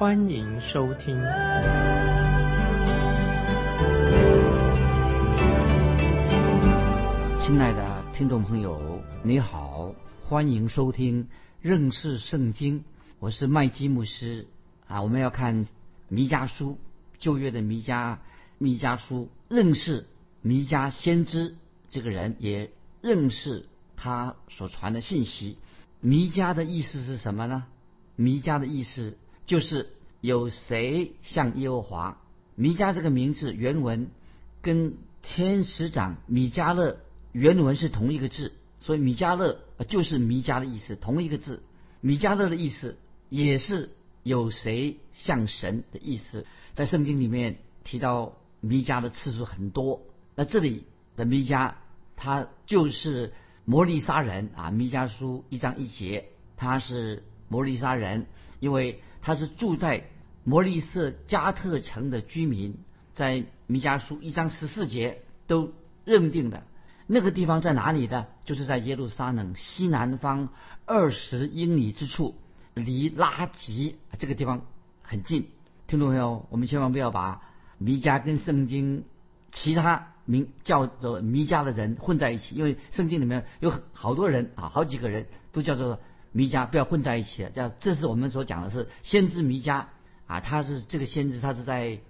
[0.00, 1.14] 欢迎收听。
[7.38, 9.94] 亲爱的听众朋友，你好，
[10.26, 11.28] 欢迎收听
[11.60, 12.82] 认识圣经。
[13.18, 14.46] 我是麦基牧师
[14.88, 15.66] 啊，我们要看
[16.08, 16.78] 弥迦书，
[17.18, 18.16] 旧约的弥迦
[18.56, 20.06] 弥迦书，认识
[20.40, 21.56] 弥迦先知。
[21.90, 22.70] 这个人也
[23.02, 23.66] 认识
[23.98, 25.58] 他所传的信息。
[26.00, 27.66] 弥迦的意思是什么呢？
[28.16, 32.18] 弥迦的意思就是有谁像耶和华。
[32.54, 34.08] 弥迦这个名字原文
[34.62, 36.98] 跟天使长米迦勒
[37.32, 41.62] 原文是同一个字，所以米迦勒就是弥迦的意思，同一个字。
[42.00, 43.90] 米迦勒的意思也是
[44.22, 46.46] 有谁像神的意思。
[46.74, 50.02] 在圣经里面提到弥迦的次数很多。
[50.34, 50.84] 那这里。
[51.16, 51.74] 的弥迦，
[52.16, 53.34] 他就是
[53.66, 54.70] 摩利沙人啊。
[54.70, 58.26] 弥迦书一章一节，他是摩利沙人，
[58.58, 60.04] 因为他是住在
[60.44, 62.78] 摩利色加特城的居民，
[63.14, 65.72] 在弥迦书一章十四节都
[66.04, 66.62] 认定的
[67.06, 68.28] 那个地方在哪里的？
[68.44, 70.48] 就是在耶路撒冷西南方
[70.86, 72.34] 二十英里之处，
[72.74, 74.66] 离拉吉这个地方
[75.02, 75.48] 很近。
[75.86, 77.42] 听众朋友，我们千万不要把
[77.78, 79.04] 弥迦跟圣经
[79.52, 80.08] 其他。
[80.26, 85.98] 名叫做弥迦的人混在一起，因为圣经里面有好多人啊，好几个人都叫做
[86.32, 87.50] 弥迦，不要混在一起了。
[87.50, 89.86] 叫这是我们所讲的是先知弥迦
[90.26, 92.00] 啊，他是这个先知，他是在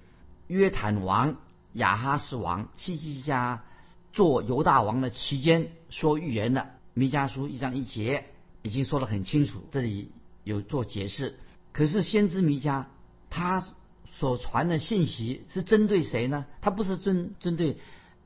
[0.46, 1.36] 约坦王
[1.72, 3.64] 亚哈斯王西西家
[4.12, 6.70] 做犹大王的期间说预言的。
[6.94, 8.24] 弥迦书一章一节
[8.62, 10.10] 已经说得很清楚，这里
[10.44, 11.38] 有做解释。
[11.72, 12.86] 可是先知弥迦
[13.30, 13.64] 他
[14.10, 16.46] 所传的信息是针对谁呢？
[16.60, 17.78] 他不是针针对。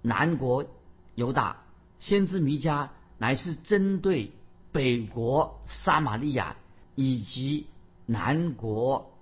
[0.06, 0.66] 南国
[1.14, 1.62] 犹大
[1.98, 4.32] 先知弥迦乃是针对
[4.74, 6.56] 北国撒玛利亚
[6.96, 7.68] 以及
[8.06, 9.12] 南国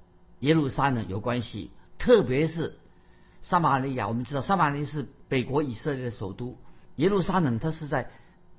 [0.40, 2.78] 耶路撒冷有关系，特别是
[3.42, 4.08] 撒玛利亚。
[4.08, 6.56] 我们知道撒玛利亚是北国以色列的首都，
[6.96, 8.10] 耶路撒冷它是在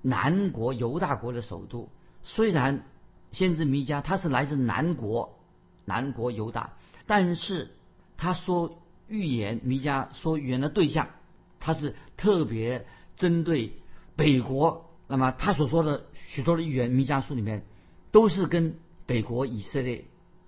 [0.03, 1.89] 南国犹大国的首都。
[2.21, 2.85] 虽然
[3.31, 5.39] 先知弥迦他是来自南国
[5.85, 6.73] 南国犹大，
[7.07, 7.71] 但是
[8.17, 11.07] 他说预言弥迦说预言的对象。
[11.59, 13.81] 他是特别针对
[14.15, 17.63] 北国，那么他所说的许多的预言，弥迦书里面
[18.11, 18.73] 都是跟
[19.05, 20.05] 北国以色列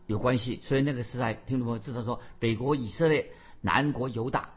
[0.08, 0.60] 有关系。
[0.64, 3.30] 所以那个时代，听众朋友知道说，北国以色列、
[3.62, 4.50] 南国犹大，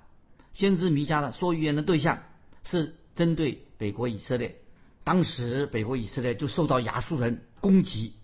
[0.55, 2.23] 先知弥迦的说预言的对象
[2.65, 4.63] 是针对北国以色列。
[5.05, 8.15] 当时北国以色列就受到亚述人攻击，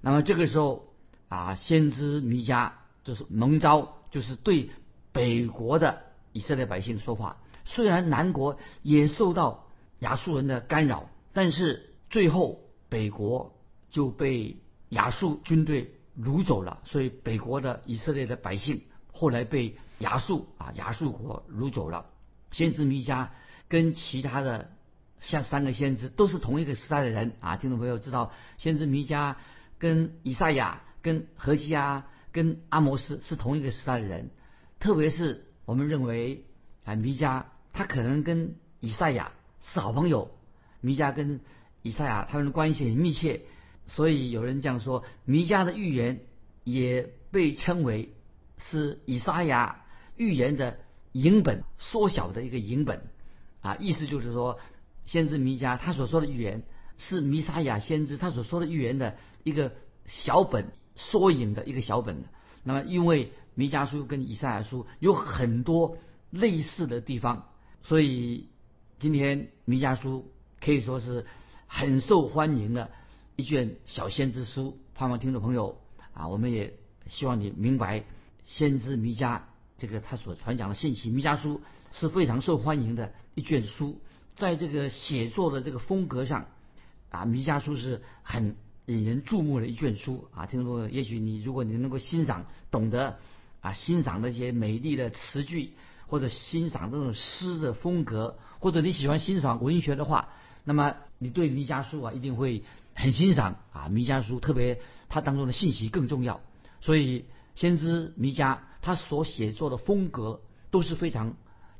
[0.00, 0.94] 那么这个时候
[1.28, 2.70] 啊，先知弥迦
[3.02, 4.70] 就是蒙召，就是对
[5.10, 6.02] 北国的
[6.32, 7.38] 以色列百姓说话。
[7.64, 9.66] 虽然南国也受到
[9.98, 13.58] 亚述人的干扰，但是最后北国
[13.90, 14.58] 就被
[14.90, 22.04] 亚述军队掳走了，所以北国的以色列的百姓后来被亚述啊亚述国掳走了。
[22.50, 23.28] 先知弥迦
[23.66, 24.70] 跟其他的
[25.20, 29.36] 像三个先知都是同一个时代的人啊，听众朋友知道，先知弥迦
[29.78, 34.28] 跟以赛亚、跟何西阿、跟阿摩斯是同一个时代的人，
[34.78, 36.44] 特别是我们认为
[36.84, 37.44] 啊弥迦。
[37.72, 40.30] 他可能跟以赛亚是好朋友，
[40.82, 41.40] 弥迦跟
[41.82, 43.42] 以赛亚他们的关系很密切，
[43.86, 46.20] 所以有人这样说，弥迦的预言
[46.64, 48.14] 也被称为
[48.58, 49.84] 是以赛亚
[50.16, 50.78] 预言的
[51.12, 53.02] 影本缩小的一个影本，
[53.60, 54.58] 啊，意思就是说，
[55.04, 56.62] 先知弥迦他所说的预言
[56.96, 59.72] 是弥撒亚先知他所说的预言的一个
[60.06, 62.24] 小本缩影的一个小本。
[62.62, 65.98] 那么，因为弥迦书跟以赛亚书有很多
[66.30, 67.48] 类似的地方。
[67.82, 68.48] 所以，
[69.00, 70.30] 今天弥迦书
[70.60, 71.26] 可以说是
[71.74, 72.90] 很受欢迎的
[73.34, 74.78] 一卷小先知书。
[74.94, 75.80] 盼望听众朋友
[76.12, 76.74] 啊，我们也
[77.08, 78.04] 希望你明白，
[78.44, 79.40] 先知弥迦
[79.78, 81.08] 这个他所传讲的信息。
[81.08, 83.98] 弥迦书是非常受欢迎的一卷书，
[84.36, 86.44] 在这个写作的这个风格上
[87.08, 88.54] 啊，弥迦书是很
[88.84, 90.44] 引人注目的一卷书啊。
[90.44, 93.16] 听众朋友，也许你如果你能够欣赏、懂得
[93.62, 95.72] 啊，欣赏那些美丽的词句。
[96.08, 100.28] 或者欣赏这种诗的风格，或者你喜欢欣赏文学的话，
[100.62, 102.64] 那么你对弥迦书啊一定会
[102.94, 103.88] 很欣赏啊。
[103.88, 106.40] 弥迦书特别它当中的信息更重要，
[106.80, 111.34] 所以先知弥迦他所写作的风格都是非常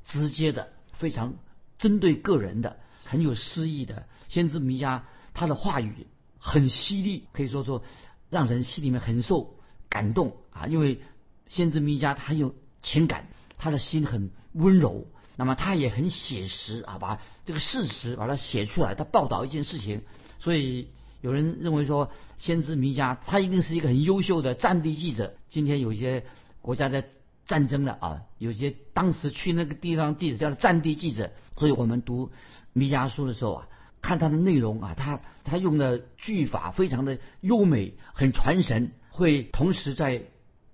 [0.04, 1.34] 直接的，非常
[1.78, 4.06] 针对个人的，很有诗意的。
[4.28, 5.02] 先知弥迦
[5.34, 6.06] 他的话语
[6.38, 7.82] 很犀利，可以说说
[8.30, 9.56] 让人心里面很受
[9.88, 10.66] 感动啊。
[10.66, 11.00] 因为
[11.48, 13.28] 先知弥迦他很有情感，
[13.58, 15.06] 他的心很温柔，
[15.42, 20.02] 那么他也很写实啊，把这个事实把它写出来，他报道一件事情，
[20.38, 20.88] 所以。
[21.22, 25.34] 有人认为说，先知弥迦他一定是一个很优秀的战地记者。
[25.48, 26.24] 今天有些
[26.60, 27.04] 国家在
[27.46, 31.30] 战争的啊，有些当时去那个地方地址叫战地记者。
[31.56, 32.32] 所以我们读
[32.72, 33.68] 弥迦书的时候啊，
[34.00, 38.90] 看他的内容啊，他他用的句法非常的优美，很传神。
[39.10, 40.24] 会同时在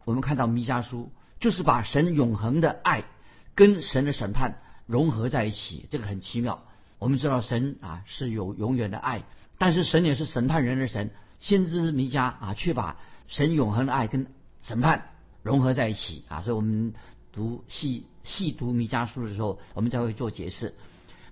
[0.06, 3.04] 我们看到弥迦书，就是把神永恒的爱
[3.58, 6.62] 跟神的审判融合在一起，这个很奇妙。
[7.00, 9.24] 我们知道神啊是有永远的爱。
[9.58, 11.10] 但是神也是审判人的神，
[11.40, 14.28] 先知弥迦啊，却把神永恒的爱跟
[14.62, 15.08] 审判
[15.42, 16.94] 融合在一起啊，所以我们
[17.32, 20.76] 读细细读弥迦书的时候，我们才会做解释。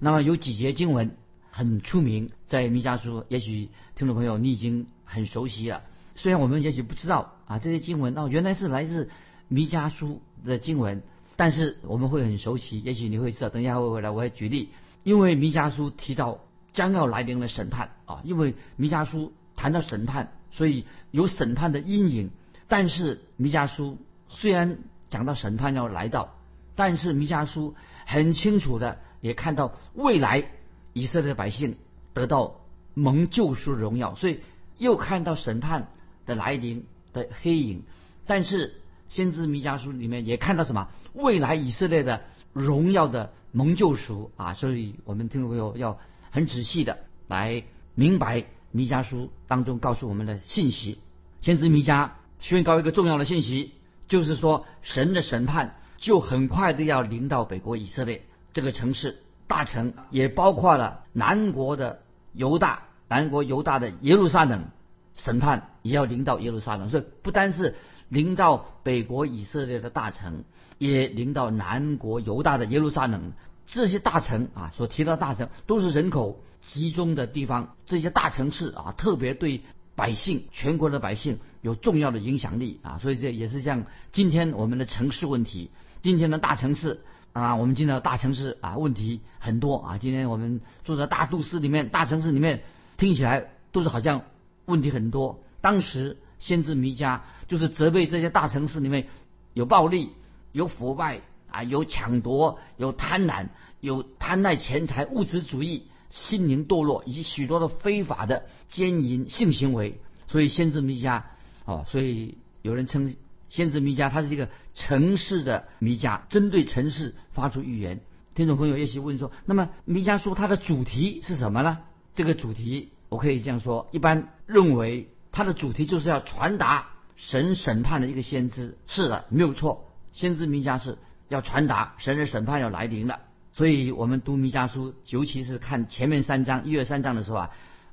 [0.00, 1.16] 那么有几节经文
[1.52, 5.84] 很出名，在弥迦书，也许听众朋友你已经很熟悉了。
[6.16, 9.10] 虽然我们也许不知道啊，这些经文哦原来是来自
[9.46, 11.04] 弥迦书的经文，
[11.36, 12.80] 但是我们会很熟悉。
[12.80, 14.70] 也许你会知道，等一下会回来我会举例，
[15.04, 16.40] 因为弥迦书提到。
[16.72, 22.30] 将要来临的审判啊，因为弥迦书谈到审判，所以有审判的阴影。
[22.68, 23.96] 但是弥迦书
[24.28, 24.76] 虽然
[25.08, 26.34] 讲到审判要来到，
[26.74, 27.74] 但是弥迦书
[28.04, 30.50] 很清楚的也看到未来
[30.92, 31.78] 以色列百姓
[32.12, 32.60] 得到
[32.92, 34.40] 蒙救赎荣耀，所以
[34.76, 35.88] 又看到审判
[36.26, 36.84] 的来临
[37.14, 37.84] 的黑影。
[38.26, 40.88] 但是先知弥迦书里面也看到什么？
[41.14, 42.22] 未来以色列的
[42.52, 44.54] 荣耀的蒙救赎啊！
[44.54, 45.98] 所以我们听众朋友要。
[46.28, 46.98] 很仔细的
[47.28, 47.62] 来
[47.94, 50.98] 明白弥迦书当中告诉我们的信息。
[51.40, 52.10] 先知弥迦
[52.40, 53.72] 宣告一个重要的信息，
[54.06, 62.02] 就是说神的审判就很快的要临到北国以色列这个城市大城，也包括了南国的
[62.34, 64.66] 犹大，南国犹大的耶路撒冷
[65.14, 66.90] 审判也要临到耶路撒冷。
[66.90, 67.76] 所以不单是
[68.08, 70.44] 临到北国以色列的大城，
[70.78, 73.32] 也临到南国犹大的耶路撒冷。
[73.66, 77.74] 这些大城啊，所提到的大城都是人口集中的地方。
[77.84, 79.62] 这些大城市啊，特别对
[79.96, 83.00] 百姓、全国的百姓有重要的影响力啊。
[83.02, 85.70] 所以这也是像今天我们的城市问题，
[86.00, 87.00] 今天的大城市
[87.32, 89.98] 啊，我们进到大城市啊，问题很多啊。
[89.98, 92.62] 今天我们住在大都市里面、大城市里面，
[92.98, 94.22] 听起来都是好像
[94.64, 95.40] 问题很多。
[95.60, 99.08] 当时先知弥迦就是责备这些大城市里面
[99.54, 100.10] 有暴力、
[100.52, 101.20] 有腐败。
[101.48, 103.46] 啊，有抢夺，有贪婪，
[103.80, 109.98] 有贪爱钱财、物质主义、心灵堕落，以及许多的非法的奸淫性行为。
[110.26, 111.22] 所以先知弥迦，
[111.64, 113.14] 哦，所以有人称
[113.48, 118.00] 先知弥迦，他是一个城市的弥迦，针对城市发出预言。
[118.34, 121.78] 听众朋友也许问说，那么弥迦书它的主题是什么呢？
[122.14, 128.78] 这个主题我可以这样说，一般认为它的主题就是要传达神审判的一个先知。
[128.86, 130.96] 是的，没有错，先知弥迦是。
[131.28, 133.18] 要传达神的审判要来临了，
[133.50, 137.50] 所以我们读弥迦书，尤其是看前面三章一二三章的时候啊，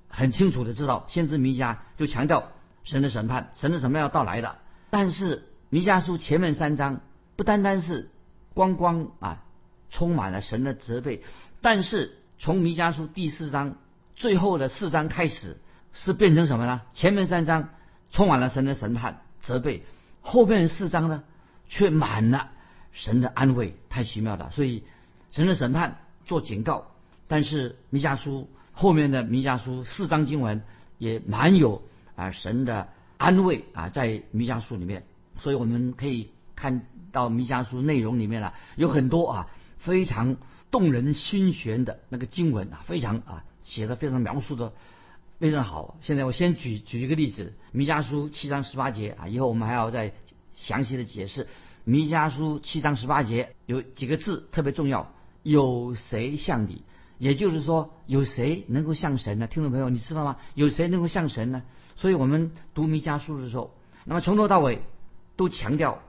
[0.08, 2.52] 很清楚的知道，先知弥迦就强调
[2.84, 4.60] 神的审判，神的审判要到来了。
[4.92, 7.02] 但是弥迦书前面三章
[7.36, 8.12] 不单单是
[8.54, 9.44] 光光啊，
[9.90, 11.24] 充满了神的责备，
[11.60, 13.78] 但是从弥迦书第四章
[14.16, 15.58] 最后的四章开始，
[15.94, 16.82] 是变成什么呢？
[16.94, 17.70] 前面三章
[18.12, 19.84] 充满了神的审判责备，
[20.22, 21.24] 后面四章呢
[21.70, 22.50] 却满了。
[22.96, 24.84] 神的安慰太奇妙了，所以
[25.32, 25.98] 神的审判
[26.28, 26.92] 做警告，
[27.28, 30.62] 但是弥迦书后面的弥迦书四章经文
[31.00, 31.82] 也蛮有
[32.16, 35.06] 啊神的安慰啊在弥迦书里面，
[35.40, 39.48] 所以我们可以看到弥迦书内容里面了有很多啊
[39.80, 40.38] 非常
[40.70, 44.72] 动人心弦的那个经文啊非常啊写的非常描述的
[45.44, 45.98] 非常好。
[46.00, 50.14] 现在我先举举一个例子，弥迦书七章十八节啊，以后我们还要再
[50.54, 51.50] 详细的解释。
[51.84, 56.84] 弥迦书七章十八节有几个字特别重要，有谁像你？
[57.18, 59.48] 也就是说，有谁能够像神呢？
[59.48, 60.38] 听众朋友，你知道吗？
[60.56, 61.64] 有谁能够像神呢？
[61.98, 64.82] 所以我们读弥迦书的时候，那么从头到尾
[65.36, 66.02] 都强调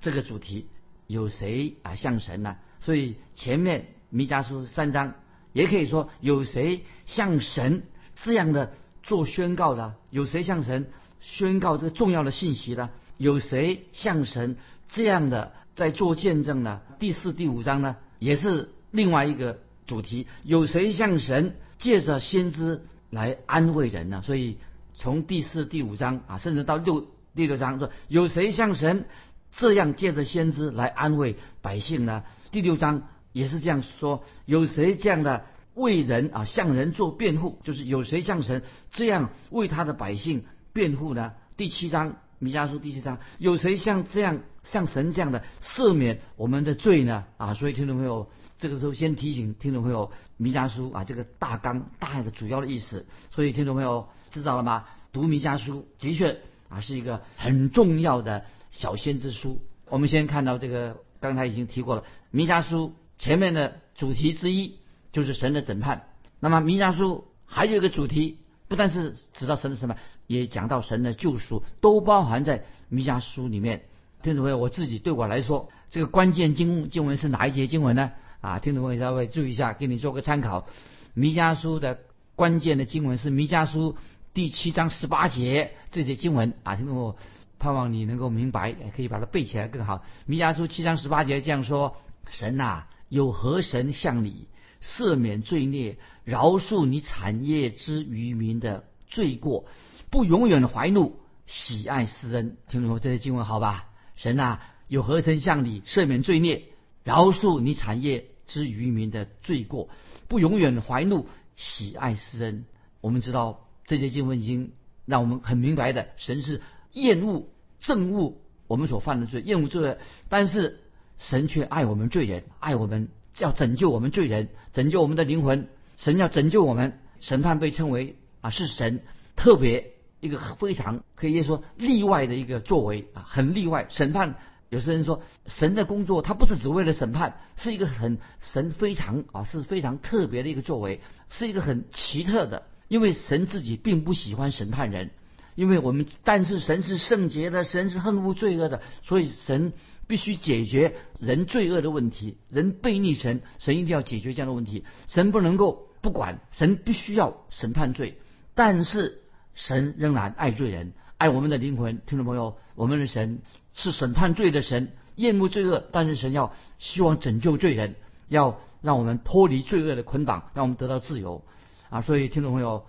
[0.00, 0.66] 这个主题：
[1.06, 2.56] 有谁啊像神呢？
[2.80, 5.12] 所以前面弥迦书三章
[5.52, 7.82] 也可以说有谁像神
[8.24, 8.72] 这样的
[9.02, 9.94] 做宣告的？
[10.10, 12.90] 有谁向神宣告这重要的信息呢？
[13.16, 14.56] 有谁向神？
[14.88, 16.80] 这样的在做见证呢？
[16.98, 20.26] 第四、第五章呢，也是另外一个主题。
[20.44, 24.22] 有谁向神借着先知来安慰人呢？
[24.24, 24.56] 所以
[24.96, 29.04] 从第四、第五章啊，甚至到六第六章说，有谁像神
[29.52, 32.24] 这样借着先知来安慰百姓呢？
[32.50, 35.44] 第六章也是这样说：有谁这样的
[35.78, 37.58] 为人啊向人做辩护？
[37.62, 41.32] 就是有谁像神这样为他的百姓辩护呢？
[41.56, 47.24] 第七章弥迦书第七章，有谁像这样像神这样的赦免我们的罪呢？
[47.36, 53.06] 啊，所以听众朋友，这个时候先提醒听众朋友，弥迦书啊这个大纲大概的主要的意思。
[53.30, 54.84] 所以听众朋友知道了吗？
[55.12, 59.60] 读弥迦书的确啊是一个很重要的小先知书。
[59.88, 64.77] 我们先看到这个，刚才已经提过了，弥迦书前面的主题之一
[65.12, 66.06] 就是神的审判。
[66.40, 68.38] 那么弥迦书还有一个主题，
[68.68, 73.82] 不但是指到神的审判，也讲到神的救赎，都包含在弥迦书里面。
[74.22, 78.12] 听众朋友，我自己对我来说，这个关键经经文是哪一节经文呢？
[78.40, 80.66] 啊，听众朋友稍微注意一下，给你做个参考。
[81.14, 81.98] 弥迦书的
[82.34, 83.96] 关键的经文是弥迦书。
[84.34, 87.16] 第七章十八节这些经文啊，听众朋友
[87.58, 90.04] 盼望你能够明白，可以把它背起来更好。
[90.26, 91.96] 弥迦书七章十八节这样说：
[92.28, 94.48] 神呐，有何神向你
[94.82, 99.66] 赦免罪孽，饶恕你产业之渔民的罪过，
[100.10, 102.56] 不永远怀怒，喜爱施恩？
[102.68, 103.86] 听众这些经文好吧？
[104.16, 106.64] 神呐，有何神向你赦免罪孽，
[107.04, 109.88] 饶恕你产业之渔民的罪过，
[110.28, 112.64] 不永远怀怒，喜爱施恩？
[113.00, 113.64] 我们知道。
[113.86, 114.72] 这些经文已经
[115.06, 116.60] 让我们很明白的，神是
[116.92, 117.48] 厌恶、
[117.82, 118.36] 憎恶
[118.66, 119.96] 我们所犯的罪，厌恶罪恶。
[120.28, 120.80] 但是
[121.18, 123.08] 神却爱我们罪人，爱我们
[123.38, 125.68] 要拯救我们罪人，拯救我们的灵魂。
[125.96, 129.02] 神要拯救我们，审判被称为啊是神
[129.34, 133.86] 特别一个非常可以说例外的一个作为啊，很例外。
[133.90, 134.36] 审判
[134.68, 142.62] 有些人说神的工作他不是只为了审判，是一个很神非常啊是非常特别的一个作为，是一个很奇特的。
[142.86, 145.10] 因为神自己并不喜欢审判人，
[145.58, 149.72] 因为我们但是神是圣洁的，神是恨恶罪恶的，所以神
[150.06, 158.18] 必须解决人罪恶的问题，人背逆神，神一定要解决这样的问题，神不能够不管，神必须要审判罪，
[158.54, 159.22] 但是
[159.56, 162.00] 神仍然爱罪人，爱我们的灵魂。
[162.06, 163.40] 听众朋友，我们的神
[163.74, 167.96] 是审判罪的神，厌恶罪恶，但是神要希望拯救罪人，
[168.28, 171.42] 要让我们脱离罪恶的捆绑，让我们得到自由。
[171.90, 172.86] 啊，所以听众朋友，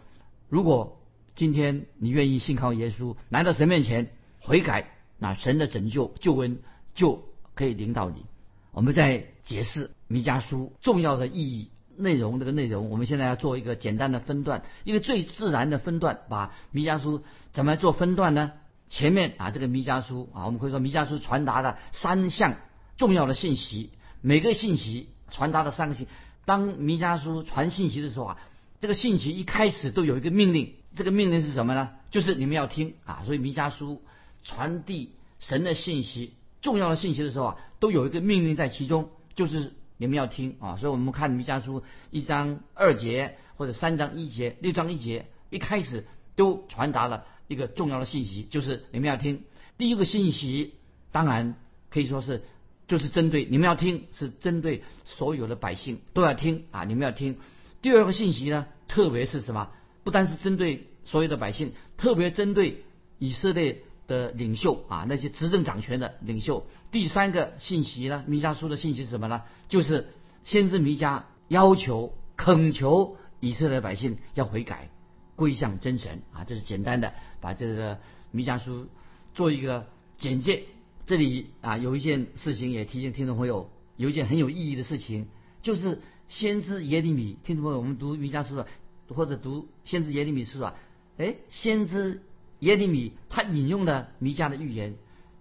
[0.50, 0.99] 如果
[1.40, 4.10] 今天你愿意信靠耶稣，来到神面前
[4.42, 6.60] 悔改，那神的拯救救恩
[6.94, 7.24] 就
[7.56, 8.26] 可以领导你。
[8.74, 18.52] 我们在解释弥迦书重要的意义内容这个内容，我们现在要做一个简单的分段，一个最自然的分段，把弥迦书怎么做分段呢？
[18.90, 22.56] 前面啊，这个弥迦书啊，我们可以说弥迦书传达的三项
[22.98, 26.06] 重要的信息，每个信息传达的三个信。
[26.44, 28.38] 当弥迦书传信息的时候啊。
[28.82, 31.92] 这个信息一开始都有一个命令，这个命令是什么呢？
[32.12, 33.22] 就是你们要听啊！
[33.26, 34.02] 所以弥迦书
[34.44, 40.78] 传递神的信息、重要的信息的时候啊，都有一个命令在其中，就是你们要听啊！
[40.78, 49.44] 所以我们看弥迦书一章二节或者三章一节、六章一节，一开始都传达了一个重要的信息，就是你们要听。
[49.78, 50.74] 第一个信息
[51.12, 51.56] 当然
[51.92, 52.44] 可以说是
[52.88, 56.84] 就是针对你们要听，是针对所有的百姓都要听啊！
[56.86, 57.38] 你们要听。
[57.82, 59.70] 第二个信息呢，特别是什么？
[60.04, 62.84] 不单是针对所有的百姓，特别针对
[63.18, 66.66] 以色列的领袖啊，那些执政掌权的领袖。
[66.92, 69.44] 第三个信息呢，弥迦书的信息是什么呢？
[69.68, 70.08] 就是
[70.44, 74.90] 先知弥迦要求、恳求以色列百姓要悔改、
[75.36, 76.44] 归向真神啊。
[76.46, 78.00] 这是简单的把这个
[78.32, 78.88] 弥迦书
[79.34, 79.88] 做一个
[80.18, 80.64] 简介。
[81.06, 85.28] 这里啊，有一件事情也提醒听众朋友，有一件很有意义的事情，
[85.62, 86.02] 就是。
[86.30, 88.68] 先知耶利米，听众朋友，我们读弥迦书的，
[89.14, 90.76] 或者读先知耶利米书啊，
[91.18, 92.24] 哎，先知
[92.60, 94.96] 耶利米他引用的弥迦的预言，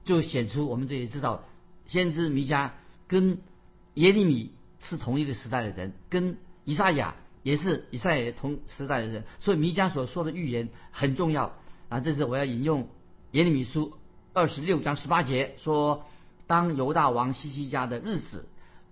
[0.04, 1.44] 就显出我们这里知道，
[1.87, 2.70] 先知弥迦
[3.06, 3.38] 跟
[3.94, 11.54] 耶利米是同一个时代的人，跟以赛亚也是以赛亚同时代的人，所以弥迦所说的预言很重要
[11.88, 12.00] 啊。
[12.00, 12.88] 这是我要引用
[13.32, 13.94] 耶利米书
[14.32, 16.04] 二十六章十八节说，
[16.46, 18.48] 当犹大王西西家的日子。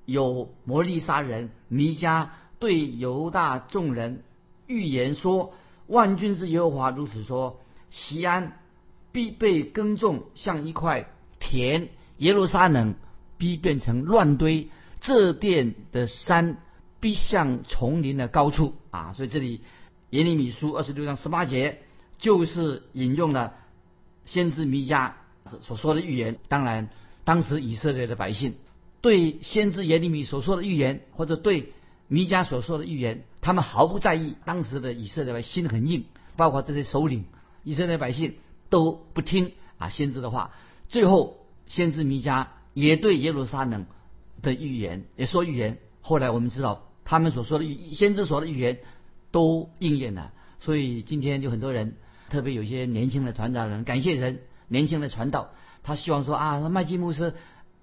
[0.09, 2.29] 有摩利沙人弥迦
[2.61, 4.23] 对犹大众人
[4.67, 5.55] 预言说
[5.87, 8.59] ：“万军之耶和华如此说：西安
[9.13, 11.09] 必被耕种，像一块
[11.39, 12.95] 田；耶路撒冷
[13.39, 14.69] 必变成乱堆，
[15.01, 16.59] 这殿的山
[17.01, 19.61] 必像丛林的高处。”啊，所以这里
[20.11, 21.81] 耶利米书二十六章十八节
[22.19, 23.55] 就是引用了
[24.25, 25.13] 先知弥迦
[25.63, 26.39] 所说的预言。
[26.49, 26.89] 当然，
[27.25, 28.55] 当时以色列的百姓。
[29.03, 31.73] 对先知耶利米所说的预言，或者对
[32.09, 34.35] 弥迦所说的预言，他们毫不在意。
[34.45, 37.27] 当时的以色列心很硬，包括这些首领，
[37.63, 38.35] 以色列百姓
[38.71, 40.51] 都不听啊先知的话。
[40.89, 43.87] 最后先知弥迦也对耶路撒冷
[44.43, 45.79] 的预言也说预言。
[46.01, 48.81] 后来我们知道，他们所说的预先知所的预言
[49.31, 50.33] 都应验了。
[50.59, 51.95] 所以今天有很多人，
[52.31, 55.51] 特别有些年轻的传道人，感谢人，年轻的传道，
[55.85, 57.33] 他希望说啊，麦基牧师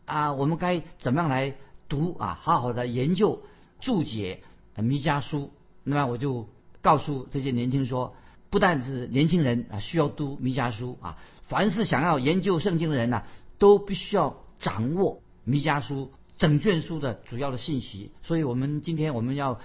[0.03, 1.55] 啊，我们该怎么样来
[1.87, 3.43] 读啊，好好的研究
[3.79, 4.43] 注解
[4.81, 5.51] 弥迦书。
[5.83, 6.47] 那么我就
[6.81, 8.15] 告诉这些年轻说，
[8.49, 13.23] 不但是年轻人啊需要读弥迦书啊，凡是想要研究圣经的人呢，
[13.57, 18.11] 都必须要掌握弥迦书整卷书的主要的信息。
[18.21, 19.59] 所以我们今天我们要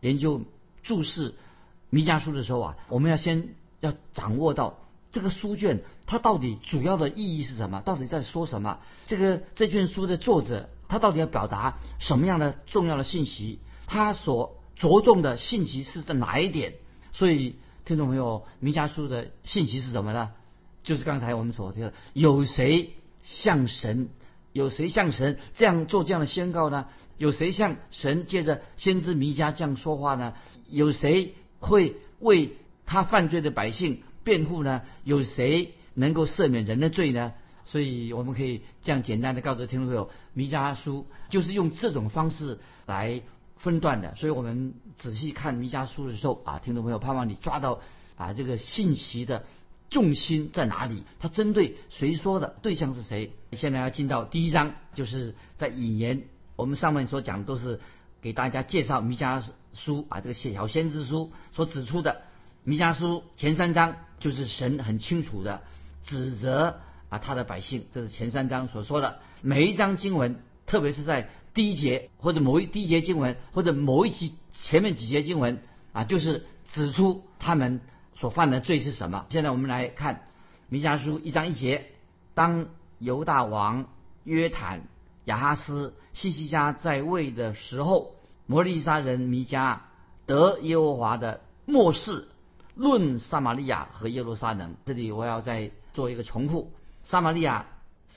[0.00, 0.42] 研究
[0.82, 1.34] 注释
[1.90, 3.48] 弥迦书的时候啊，我们要先
[3.80, 4.78] 要掌握到
[5.10, 8.78] 这个书卷它到底主要的意义是什么，到底在说什么？
[9.06, 13.58] 这个这卷书的作者他到底要表达什么样的重要的信息？
[13.86, 16.74] 他所着重的信息是在哪一点？
[17.12, 20.32] 所以，听众朋友，弥迦书的信息是什么呢？
[20.82, 22.90] 就是刚才我们所提的，有谁
[23.22, 24.08] 向神，
[24.52, 26.86] 有谁向神这样做这样的宣告呢？
[27.18, 30.34] 有谁向神借着先知弥迦这样说话呢？
[30.68, 34.82] 有谁会为他犯罪的百姓辩护呢？
[35.04, 37.32] 有谁能够赦免人的罪呢？
[37.64, 43.22] 所以，我们可以这样简单的告诉听众朋友，弥迦书就是用这种方式来。
[43.64, 47.80] 分段的，所以我们仔细看弥迦书的时候啊，听众朋友，盼望你抓到
[48.14, 49.46] 啊这个信息的
[49.88, 51.04] 重心在哪里？
[51.18, 52.56] 它针对谁说的？
[52.60, 53.32] 对象是谁？
[53.52, 56.24] 现在要进到第一章，就是在引言。
[56.56, 57.80] 我们上面所讲都是
[58.20, 59.42] 给大家介绍弥迦
[59.72, 62.20] 书啊，这个小先知书所指出的
[62.64, 65.62] 弥迦书前三章，就是神很清楚的
[66.04, 71.30] 指责啊他的百姓，这是前三章所说的每一章经文，特别是在。
[71.54, 77.80] 第一节或者某一第一节经文，或者某一集前面几节经文啊，就是指出他们
[78.16, 79.26] 所犯的罪是什么。
[79.30, 80.28] 现在我们来看
[80.68, 81.86] 弥迦书一章一节：
[82.34, 82.66] 当
[82.98, 83.86] 犹大王
[84.24, 84.82] 约坦、
[85.26, 89.78] 亚哈斯、西西家在位的时候，摩利沙人弥迦
[90.26, 92.26] 得耶和华的末世，
[92.74, 94.74] 论撒玛利亚和耶路撒冷。
[94.86, 96.72] 这里我要再做一个重复：
[97.04, 97.66] 撒玛利亚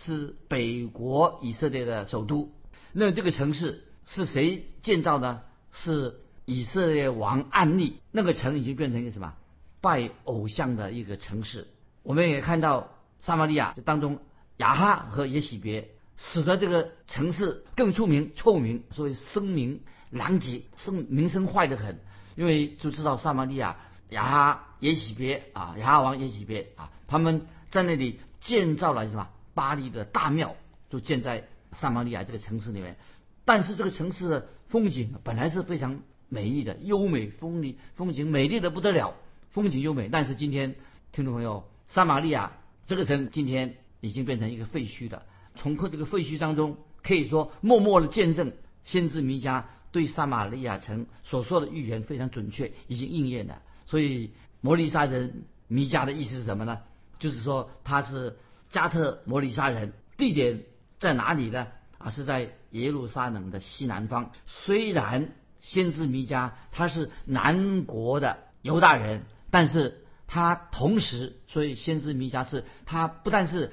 [0.03, 2.49] 是北国以色列的首都。
[2.99, 5.43] 那这个城市是谁建造的？
[5.71, 7.99] 是以色列王暗利。
[8.11, 9.35] 那个城已经变成一个什么
[9.81, 11.67] 拜偶像的一个城市。
[12.01, 12.89] 我们也看到
[13.21, 14.17] 撒玛利亚当中
[14.57, 21.99] 亚哈和耶喜别，使得这个城市更出名、臭名，所以声名狼藉，声名声坏得很。
[22.35, 23.77] 因为就知道撒玛利亚
[24.09, 30.55] 亚哈耶喜别啊，亚哈王耶喜别啊，他们在那里建造了什么巴黎的大庙，
[30.89, 31.47] 就建在。
[31.79, 32.97] 撒玛利亚这个城市里面，
[33.45, 39.13] 但是这个城市的风景本来是非常美丽的，优美风丽，风景美丽的不得了，
[39.51, 40.09] 风景优美。
[40.09, 40.75] 但是今天，
[41.11, 42.51] 听众朋友，撒玛利亚
[42.87, 45.23] 这个城今天已经变成一个废墟了。
[45.55, 48.51] 从这个废墟当中，可以说默默的见证
[48.83, 53.61] 先知弥迦对撒玛利亚城所说的预言非常准确，已经应验了。
[53.85, 56.79] 所以摩利沙人弥迦的意思是什么呢？
[57.19, 58.35] 就是说他是
[58.69, 60.63] 加特摩利沙人，地点。
[60.99, 61.67] 在哪里呢？
[61.97, 64.31] 啊，是在耶路撒冷的西南方。
[64.45, 73.71] 虽然先知弥迦他是南国的犹大人，但是他同时，所以先知弥迦是他不但是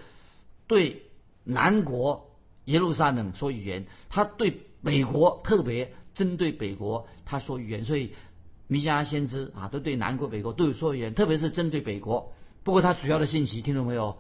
[0.66, 1.02] 对
[1.44, 2.30] 南国
[2.64, 7.84] 耶路撒冷说语言，他对北国特别针对北国他说语言。
[7.84, 8.14] 所以
[8.68, 12.32] 弥迦先知啊，都对南国、北国都有说语言，特别是针对北国。
[12.62, 14.16] 不过他主要的信息，听懂没有？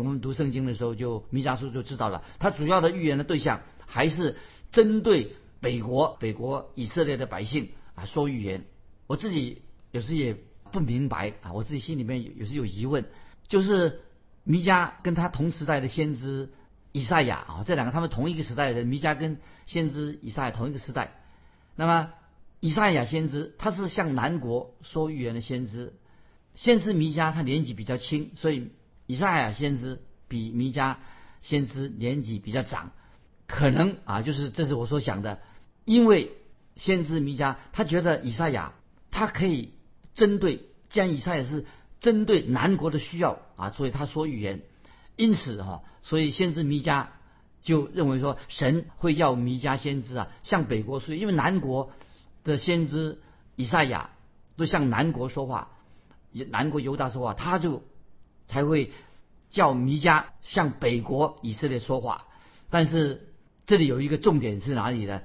[0.00, 4.36] 我们读圣经的时候，就弥迦书就知道了，他主要的预言的对象还是
[4.70, 8.64] 针对北国、北国以色列的百姓啊说预言。
[9.06, 10.34] 我自己有时也
[10.70, 13.04] 不明白啊，我自己心里面有时有疑问，
[13.48, 14.00] 就是
[14.44, 16.48] 弥迦跟他同时代的先知
[16.92, 21.20] 以赛亚啊，这两个他们同一个时代的人，弥迦跟先知以赛亚同一个时代。
[21.76, 22.10] 那么
[22.60, 25.92] 以赛亚先知他是向南国说预言的先知，
[26.54, 28.70] 先知弥迦他年纪比较轻，所以。
[29.12, 30.96] 以赛亚先知比弥迦
[31.42, 32.92] 先知年纪比较长，
[33.46, 35.38] 可能啊，就是这是我所想的，
[35.84, 36.32] 因为
[36.76, 38.72] 先知弥迦他觉得以赛亚
[39.10, 39.74] 他可以
[40.14, 41.66] 针对，既然以赛亚是
[42.00, 44.62] 针对南国的需要啊，所以他说预言，
[45.16, 47.08] 因此哈，所以先知弥迦
[47.62, 51.90] 就认为说神会要弥迦先知啊向北国说，因为南国
[52.44, 53.20] 的先知
[53.56, 54.08] 以赛亚
[54.56, 55.68] 都向南国说话，
[56.32, 57.82] 南国犹大说话，他就。
[58.52, 58.92] 才会
[59.48, 62.26] 叫弥迦向北国以色列说话，
[62.68, 63.28] 但是
[63.64, 65.22] 这里有一个重点是哪里呢？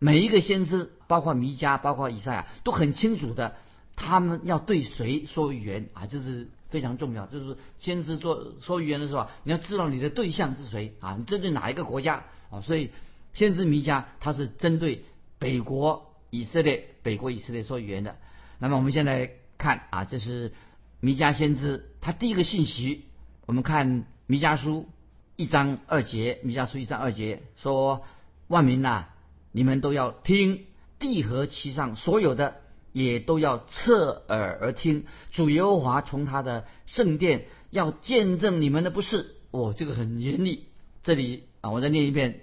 [0.00, 3.54] 每一个先知，包括弥迦，包括以赛亚，都很清楚的，
[3.94, 6.06] 他们要对谁说预言啊？
[6.06, 7.26] 就是非常重要。
[7.26, 12.60] 就是先知做说预言的时候，你要知道你的对象是谁啊，你针对哪一个国家啊？
[12.60, 12.90] 所以
[13.34, 15.04] 先知弥迦他是针对
[15.38, 18.16] 北国以色列，北国以色列说预言的。
[18.58, 20.52] 那么我们现在看啊，这是
[21.00, 23.04] 弥迦先知他第一个信息。
[23.46, 24.88] 我们看弥迦书
[25.36, 28.02] 一章二节，弥迦书一章二节说
[28.48, 29.06] ：“万民呐，
[29.52, 30.64] 你们都要听，
[30.98, 32.56] 地和其上所有的。”
[32.94, 39.34] 也都要侧耳而听，主耶和华从他的圣殿要见证你们的不是。
[39.50, 40.66] 哦，这个很严厉。
[41.02, 42.34] 这里啊，我再念一遍《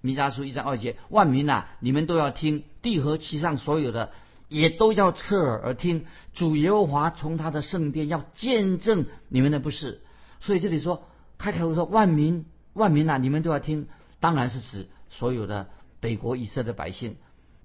[0.00, 4.10] 弥迦书》一章二节：万民呐，你们都要听，地和其上所有的
[4.48, 10.00] 也都要侧耳而听，主耶和华从他的圣殿要见证你们的不是。
[10.40, 11.04] 所以这里说
[11.38, 13.86] 开口说万民，万民呐，你们都要听，
[14.20, 15.68] 当然是指所有的
[16.00, 17.16] 北国以色列的百姓，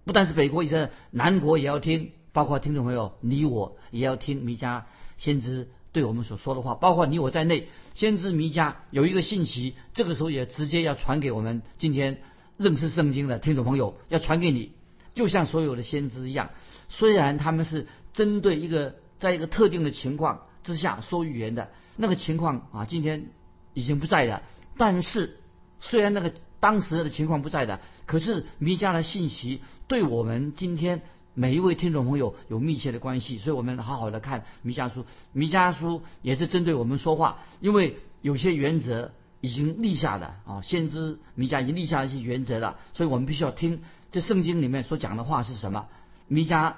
[0.06, 2.12] 不但是北国以色列，南国也要听。
[2.34, 4.86] 包括听众朋友，你我也要听弥迦
[5.19, 12.24] 先知对我们所说的话，包括你我在内，先知弥迦有一个信息，这个时候也直接要传给我们今天
[12.58, 14.72] 认识圣经的听众朋友，要传给你，
[15.13, 16.50] 就像所有的先知一样，
[16.97, 23.25] 虽然他们是针对一个在一个特定的情况之下说预言的那个情况啊，今天
[23.73, 24.43] 已经不在了，
[24.77, 25.39] 但是
[25.79, 31.01] 虽然那个当时的情况不在的，可是弥迦的信息对我们今天。
[31.36, 35.03] 每一位听众朋友有密切的关系，所以我们好好的看弥迦书。
[35.32, 45.88] 弥迦书也是针对我们说话，因为有些原则已经立下的啊，先知弥迦已经立下一些原则了，所以我们必须要听这圣经里面所讲的话是什么。
[46.27, 46.75] 弥迦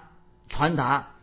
[0.50, 1.16] 传达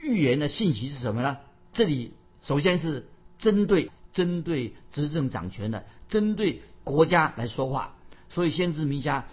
[0.00, 1.38] 预言的信息是什么呢？
[1.72, 3.08] 这里首先是
[3.38, 7.94] 针对针对执政掌权的，针对国家来说话。
[8.28, 9.24] 所以先知弥迦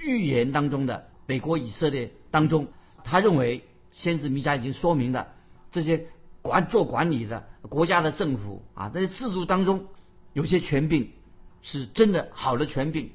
[0.00, 2.68] 预言当中的北国以色列当中。
[3.04, 5.28] 他认为，先知弥迦已经说明了
[5.72, 6.06] 这些
[6.40, 9.86] 管做管理的国家的政府啊，这些制度当中，
[10.32, 11.10] 有些权柄
[11.62, 13.10] 是真的好的权柄，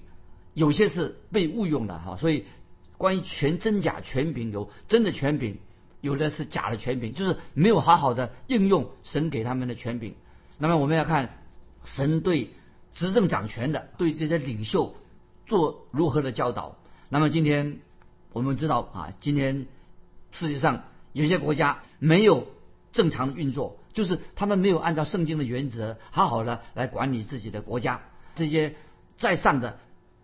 [0.54, 2.18] 有些是被误用的哈。
[2.18, 2.46] 所以，
[2.98, 5.58] 关于权真假权柄，有真的权柄，
[6.02, 10.16] 有的是假的权柄，就是没有好好的应用神给他们的权柄。
[10.58, 11.38] 那么，我们要看
[11.84, 12.52] 神对
[12.94, 14.96] 执政掌权的、对这些领袖
[15.46, 16.78] 做如何的教导。
[17.10, 17.80] 那么，今天
[18.34, 19.68] 我们知道啊，今天。
[20.34, 20.84] 世界上
[21.14, 22.48] 有些国家没有
[22.92, 28.02] 正常的运作，就是他们没有按照圣经的原则好好的来管理自己的国家。
[28.36, 28.76] 这些
[29.18, 29.80] 在上的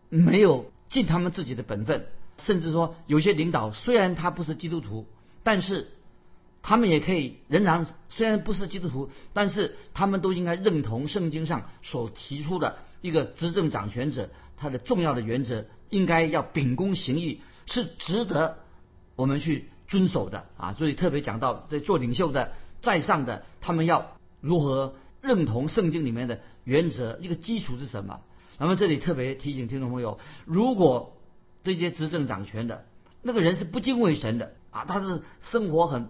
[0.09, 2.05] 没有尽他们自己的本分，
[2.43, 5.07] 甚至说有些领导虽然他不是基督徒，
[5.43, 5.91] 但是
[6.61, 18.57] 他们也可以仍然虽然不是基督徒，但是他们都应该认同圣经上所提出的一个执政掌权者他的重要的原则，应该要秉公行义，是值得
[19.15, 19.69] 我们去。
[19.85, 28.21] 遵守的啊，所以特别讲到在做领袖的在上的，他们要如何认同圣经里面的原则，一个基础是什么？
[28.57, 31.21] 那么这里特别提醒听众朋友，如果
[31.63, 32.85] 这些执政掌权的
[33.21, 36.09] 那个人是不敬畏神的啊，他是生活很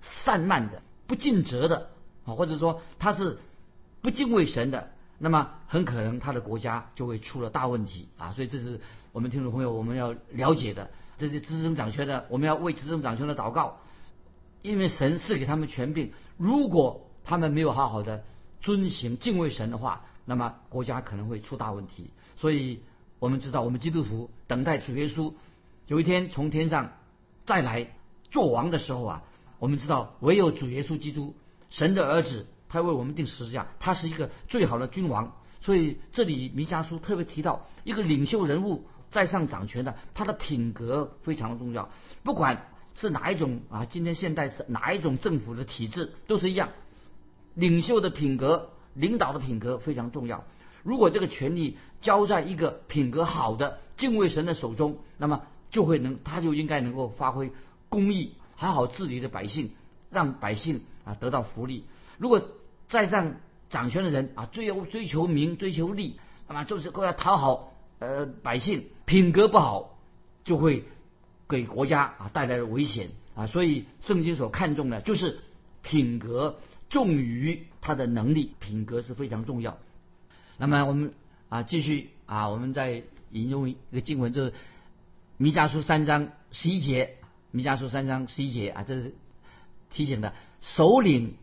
[0.00, 1.90] 散漫的、不尽责的
[2.24, 3.38] 啊，或者说他是
[4.00, 8.32] 不敬畏神的，那么很可能他的国家就会出了大问题啊。
[8.32, 8.80] 所以这是
[9.12, 10.90] 我们听众朋友我们要了解的。
[11.18, 13.78] 这些执政掌权的，我们要为执政掌权的祷告，
[14.60, 16.12] 因为神赐给他们权柄。
[16.36, 18.24] 如果他们没有好好的
[18.60, 22.10] 遵行敬畏神的话，那么国家可能会出大问题。
[22.38, 22.82] 所以
[23.20, 25.32] 我们知道，我们基督徒等待主耶稣
[25.86, 26.90] 有一天从天上
[27.46, 27.94] 再来
[28.32, 29.22] 做王的时候啊，
[29.60, 31.36] 我们知道唯有主耶稣基督，
[31.70, 35.36] 神的儿子，他为我们定十字架，他是一个最好的君王。
[35.60, 38.88] 所以这里弥迦书特别提到一个领袖人物。
[39.12, 41.90] 在上掌权的，他的品格非常的重要。
[42.22, 46.70] 不管是哪一种啊，今天现代是哪一种政府的体制，都是一样。
[47.52, 50.44] 领袖的品格、领导的品格非常重要。
[50.82, 57.52] 如果这个权力交在一个品格好的、敬畏神的手中，那么就会能，他就应该能够发挥
[57.92, 59.70] 公义，好好治理的百姓，
[60.08, 61.84] 让百姓啊得到福利。
[62.16, 62.42] 如果
[62.88, 63.34] 在上
[63.68, 67.74] 掌权的人啊，追求追求名、追求利，那么就是都要讨好。
[67.98, 69.98] 呃，百姓品格不好，
[70.42, 70.84] 就会
[71.46, 73.46] 给国家啊带来了危险啊。
[73.46, 75.38] 所以圣经所看重的，就是
[75.82, 79.76] 品格重于他的能力，品格是非常重要。
[80.56, 81.12] 那么我们
[81.50, 84.54] 啊继续啊，我们再引用一个经文，就是
[85.36, 87.18] 弥迦书三章十一节。
[87.52, 89.14] 弥迦书三章十一节啊，这是
[89.90, 91.36] 提醒的：首领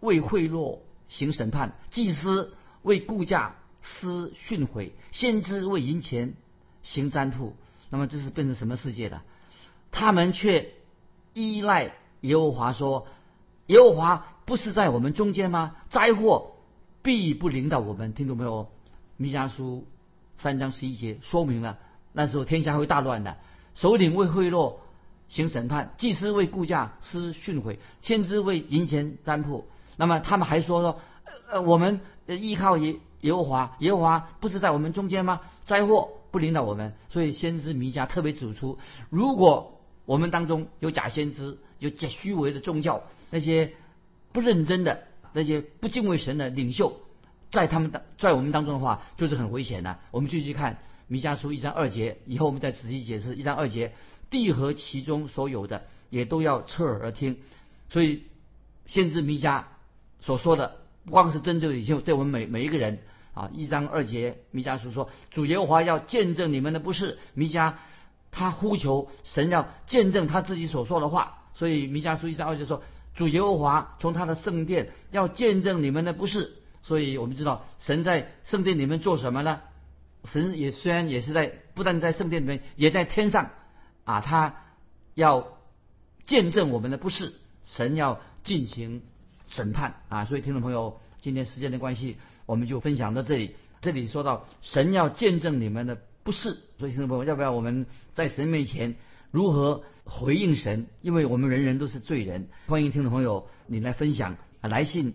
[0.00, 3.54] 为贿赂行审判，祭司为顾价。
[3.82, 6.34] 施训诲，先知为银钱
[6.82, 7.54] 行占卜，
[7.88, 9.22] 那么这是变成什么世界的？
[9.90, 10.74] 他们却
[11.32, 13.06] 依赖耶和华说
[13.68, 15.76] ：“耶和华不是在我们中间吗？
[15.88, 16.56] 灾祸
[17.00, 18.12] 必不临到我们。
[18.12, 18.68] 听懂没有？
[19.16, 19.86] 弥迦书
[20.36, 21.78] 三章十一节说明了，
[22.12, 23.38] 那时候天下会大乱的，
[23.74, 24.76] 首领为贿赂
[25.30, 29.64] 行审判，祭司为顾价施训诲，先知为银钱占卜。
[29.96, 31.00] 那么他们还说说，
[31.50, 35.40] 呃，我们依靠耶耶和华，耶和华不是在我们中间吗？
[35.64, 36.92] 灾祸不领导我们。
[37.08, 43.72] 所以先知弥迦特别指出，如果我们当中有假先知，有假虚伪的宗教，那些
[44.32, 47.00] 不认真的、那些不敬畏神的领袖，
[47.50, 49.98] 在他们的在我们当中的话，就是很危险的。
[50.10, 53.92] 我们继续看弥迦书一章二节，以后我们再仔细解释一章二节，
[54.30, 57.38] 地和其中所有的也都要侧耳而听。
[57.88, 58.22] 所以
[58.86, 59.64] 先知弥迦。
[60.22, 62.98] 所说的不光是针对就对我们每每一个人
[63.32, 67.72] 啊，一章二节弥迦书说，主耶和华要见证你们的不是弥迦，
[68.30, 72.82] 他呼求神要见证他自己所说的话，所以弥迦书一章二节说，
[73.14, 79.60] 主耶和华从他的圣殿要见证你们的不是，所以我们知道神在圣殿里面做什么呢？
[80.24, 83.50] 神也虽然也是在不但在圣殿里面，也在天上
[84.04, 84.56] 啊，他
[85.14, 85.58] 要
[86.26, 87.32] 见证我们的不是，
[87.64, 89.02] 神要进行。
[89.52, 90.26] 审判啊！
[90.26, 93.56] 所以听众朋友，今天时间的关系，我们就分享到这里。
[93.80, 98.94] 这里说到神要见证你们的不是，所以听众朋友，要不要我们在神面前
[99.32, 100.86] 如何回应神？
[101.02, 102.46] 因为我们人人都是罪人。
[102.68, 105.14] 欢迎听众朋友你来分享，来信